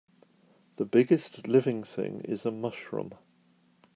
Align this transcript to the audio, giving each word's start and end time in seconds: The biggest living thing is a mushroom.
The 0.77 0.85
biggest 0.85 1.47
living 1.47 1.83
thing 1.83 2.21
is 2.21 2.43
a 2.43 2.49
mushroom. 2.49 3.13